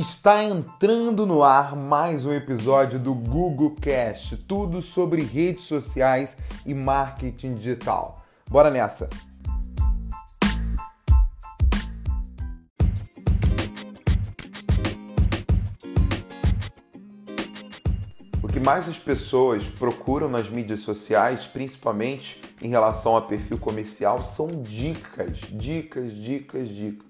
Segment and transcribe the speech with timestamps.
[0.00, 6.72] Está entrando no ar mais um episódio do Google Cast, tudo sobre redes sociais e
[6.72, 8.24] marketing digital.
[8.48, 9.10] Bora nessa!
[18.40, 24.22] O que mais as pessoas procuram nas mídias sociais, principalmente em relação a perfil comercial,
[24.22, 27.07] são dicas, dicas, dicas, dicas.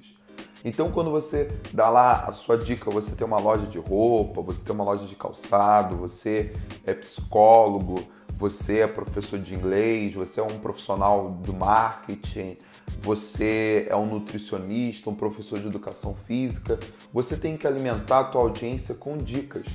[0.64, 4.64] Então, quando você dá lá a sua dica, você tem uma loja de roupa, você
[4.64, 6.52] tem uma loja de calçado, você
[6.84, 8.02] é psicólogo,
[8.36, 12.56] você é professor de inglês, você é um profissional do marketing,
[13.00, 16.78] você é um nutricionista, um professor de educação física,
[17.12, 19.66] você tem que alimentar a tua audiência com dicas.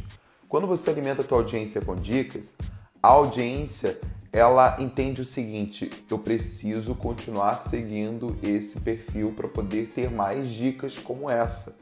[0.49, 2.55] Quando você alimenta a tua audiência com dicas,
[3.01, 3.99] a audiência
[4.33, 10.97] ela entende o seguinte: eu preciso continuar seguindo esse perfil para poder ter mais dicas
[10.97, 11.75] como essa.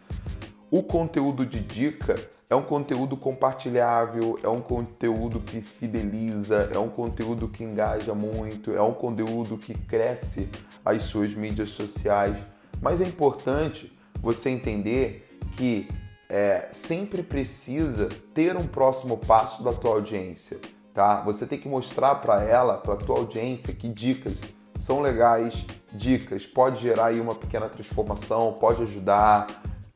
[0.69, 2.15] O conteúdo de dica
[2.49, 8.73] é um conteúdo compartilhável, é um conteúdo que fideliza, é um conteúdo que engaja muito,
[8.73, 10.49] é um conteúdo que cresce
[10.83, 12.37] as suas mídias sociais.
[12.81, 15.25] Mas é importante você entender
[15.57, 15.89] que
[16.29, 20.57] é, sempre precisa ter um próximo passo da tua audiência
[20.93, 21.21] tá?
[21.21, 24.41] Você tem que mostrar para ela, para tua audiência, que dicas
[24.79, 29.47] são legais, dicas pode gerar aí uma pequena transformação, pode ajudar,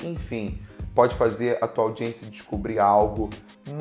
[0.03, 0.59] enfim,
[0.93, 3.29] pode fazer a tua audiência descobrir algo,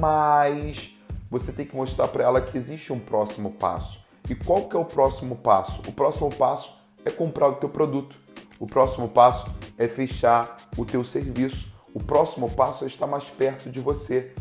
[0.01, 0.97] mas
[1.31, 4.03] você tem que mostrar para ela que existe um próximo passo.
[4.29, 5.83] E qual que é o próximo passo?
[5.87, 8.17] O próximo passo é comprar o teu produto.
[8.59, 11.69] O próximo passo é fechar o teu serviço.
[11.93, 14.33] O próximo passo é estar mais perto de você.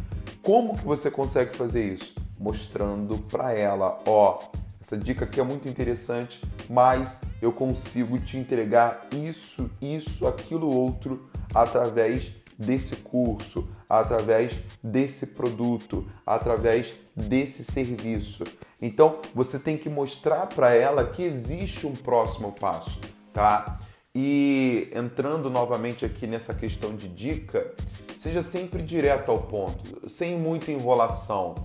[0.41, 2.22] Como que você consegue fazer isso?
[2.43, 4.37] Mostrando para ela, ó,
[4.81, 11.29] essa dica aqui é muito interessante, mas eu consigo te entregar isso, isso, aquilo outro
[11.55, 18.43] através desse curso, através desse produto, através desse serviço.
[18.81, 22.99] Então, você tem que mostrar para ela que existe um próximo passo,
[23.31, 23.79] tá?
[24.13, 27.73] E entrando novamente aqui nessa questão de dica,
[28.19, 31.55] seja sempre direto ao ponto, sem muita enrolação.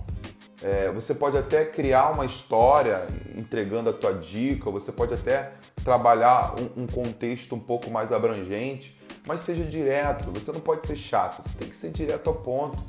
[0.61, 5.53] É, você pode até criar uma história entregando a tua dica, você pode até
[5.85, 10.97] trabalhar um, um, contexto um pouco mais abrangente, mas seja direto, você não pode ser
[10.97, 12.83] chato, você tem que ser direto ao ponto.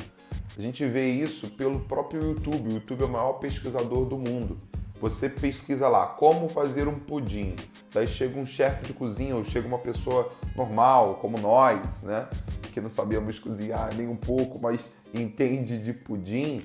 [0.58, 4.58] A gente vê isso pelo próprio YouTube, o YouTube é o maior pesquisador do mundo.
[5.00, 7.54] Você pesquisa lá como fazer um pudim,
[7.94, 12.28] daí chega um chefe de cozinha ou chega uma pessoa normal, como nós, né?
[12.74, 16.62] Que não sabemos cozinhar nem um pouco, mas entende de pudim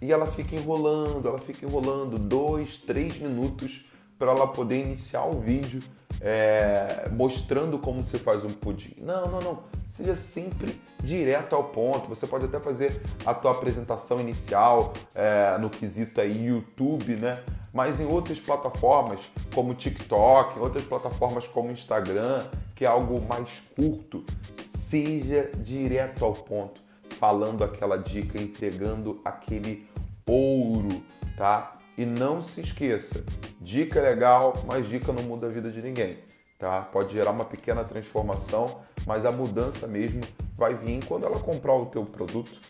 [0.00, 3.84] e ela fica enrolando, ela fica enrolando dois, três minutos
[4.18, 5.82] para ela poder iniciar o vídeo
[6.20, 8.94] é, mostrando como você faz um pudim.
[8.98, 9.62] Não, não, não.
[9.92, 12.08] Seja sempre direto ao ponto.
[12.08, 17.42] Você pode até fazer a tua apresentação inicial é, no quesito aí YouTube, né?
[17.72, 19.20] Mas em outras plataformas
[19.54, 22.44] como TikTok, em outras plataformas como Instagram,
[22.74, 24.24] que é algo mais curto,
[24.66, 26.87] seja direto ao ponto
[27.18, 29.88] falando aquela dica, entregando aquele
[30.26, 31.02] ouro,
[31.36, 31.76] tá?
[31.96, 33.24] E não se esqueça,
[33.60, 36.18] dica é legal, mas dica não muda a vida de ninguém,
[36.58, 36.82] tá?
[36.82, 40.22] Pode gerar uma pequena transformação, mas a mudança mesmo
[40.56, 42.60] vai vir quando ela comprar o teu produto.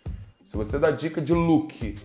[0.46, 1.98] Se você dá dica de look,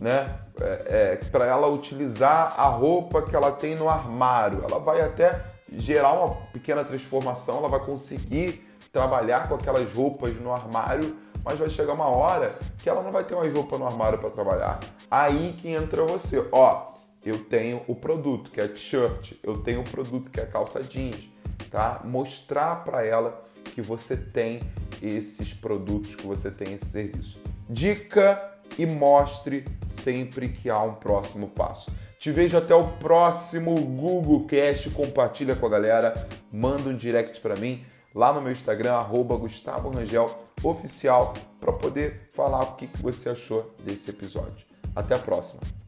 [0.00, 5.02] né, é, é, para ela utilizar a roupa que ela tem no armário, ela vai
[5.02, 11.14] até gerar uma pequena transformação, ela vai conseguir trabalhar com aquelas roupas no armário
[11.44, 14.30] mas vai chegar uma hora que ela não vai ter mais roupa no armário para
[14.30, 14.80] trabalhar.
[15.10, 16.86] Aí que entra você, ó,
[17.24, 21.28] eu tenho o produto que é t-shirt, eu tenho o produto que é calça jeans,
[21.70, 22.00] tá?
[22.04, 23.42] Mostrar para ela
[23.74, 24.60] que você tem
[25.02, 27.40] esses produtos, que você tem esse serviço.
[27.68, 31.90] Dica e mostre sempre que há um próximo passo.
[32.18, 34.90] Te vejo até o próximo Google Cast.
[34.90, 37.82] Compartilha com a galera, manda um direct para mim
[38.14, 40.30] lá no meu Instagram, arroba Gustavo Rangel
[40.62, 44.66] Oficial, para poder falar o que você achou desse episódio.
[44.94, 45.79] Até a próxima!